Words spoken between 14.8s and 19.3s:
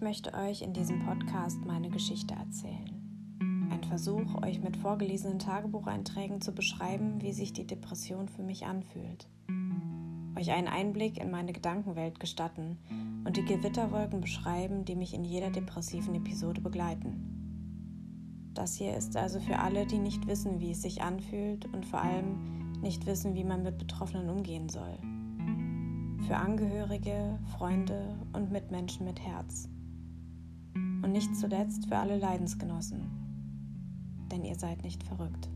die mich in jeder depressiven Episode begleiten. Das hier ist